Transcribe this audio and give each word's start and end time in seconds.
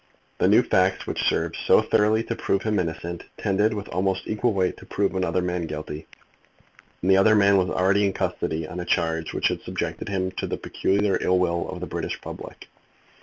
The 0.39 0.47
new 0.47 0.63
facts 0.63 1.05
which 1.05 1.21
served 1.21 1.55
so 1.67 1.83
thoroughly 1.83 2.23
to 2.23 2.35
prove 2.35 2.63
him 2.63 2.79
innocent 2.79 3.23
tended 3.37 3.71
with 3.75 3.87
almost 3.89 4.23
equal 4.25 4.51
weight 4.51 4.75
to 4.77 4.85
prove 4.87 5.13
another 5.13 5.43
man 5.43 5.67
guilty. 5.67 6.07
And 7.03 7.11
the 7.11 7.17
other 7.17 7.35
man 7.35 7.55
was 7.57 7.69
already 7.69 8.03
in 8.07 8.11
custody 8.13 8.67
on 8.67 8.79
a 8.79 8.85
charge 8.85 9.31
which 9.31 9.49
had 9.49 9.61
subjected 9.61 10.09
him 10.09 10.31
to 10.37 10.47
the 10.47 10.57
peculiar 10.57 11.19
ill 11.21 11.37
will 11.37 11.69
of 11.69 11.81
the 11.81 11.85
British 11.85 12.19
public. 12.19 12.67